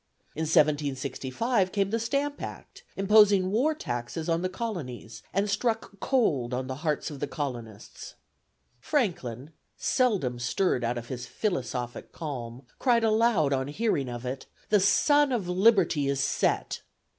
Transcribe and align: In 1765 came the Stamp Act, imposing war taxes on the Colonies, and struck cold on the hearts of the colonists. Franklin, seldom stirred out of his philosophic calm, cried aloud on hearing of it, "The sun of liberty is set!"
In 0.35 0.45
1765 0.47 1.71
came 1.71 1.91
the 1.91 1.99
Stamp 1.99 2.41
Act, 2.41 2.83
imposing 2.97 3.51
war 3.51 3.75
taxes 3.75 4.27
on 4.29 4.41
the 4.41 4.49
Colonies, 4.49 5.21
and 5.31 5.47
struck 5.47 5.99
cold 5.99 6.55
on 6.55 6.65
the 6.65 6.77
hearts 6.81 7.11
of 7.11 7.19
the 7.19 7.27
colonists. 7.27 8.15
Franklin, 8.79 9.51
seldom 9.77 10.39
stirred 10.39 10.83
out 10.83 10.97
of 10.97 11.09
his 11.09 11.27
philosophic 11.27 12.11
calm, 12.11 12.63
cried 12.79 13.03
aloud 13.03 13.53
on 13.53 13.67
hearing 13.67 14.09
of 14.09 14.25
it, 14.25 14.47
"The 14.69 14.79
sun 14.79 15.31
of 15.31 15.47
liberty 15.47 16.07
is 16.07 16.19
set!" 16.19 16.81